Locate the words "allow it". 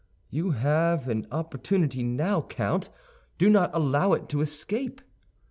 3.71-4.29